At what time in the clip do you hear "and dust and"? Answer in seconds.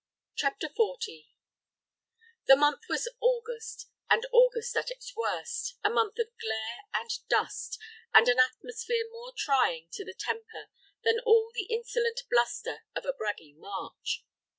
6.91-8.27